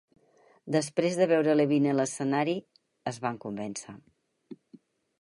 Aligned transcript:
Després 0.75 1.17
de 1.19 1.27
veure 1.33 1.55
Levine 1.59 1.93
a 1.93 1.95
l'escenari, 1.99 2.57
es 3.15 3.23
van 3.27 3.41
convèncer. 3.47 3.99